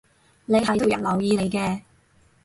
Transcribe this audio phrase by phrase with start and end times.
[0.45, 1.81] 你係都要人留意你嘅